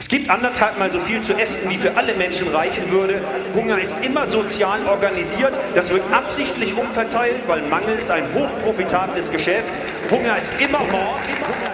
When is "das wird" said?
5.74-6.02